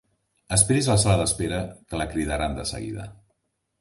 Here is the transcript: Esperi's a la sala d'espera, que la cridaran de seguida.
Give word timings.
Esperi's 0.55 0.87
a 0.87 0.95
la 0.95 1.01
sala 1.03 1.19
d'espera, 1.21 1.59
que 1.91 1.99
la 2.03 2.09
cridaran 2.15 2.59
de 2.61 2.67
seguida. 2.71 3.07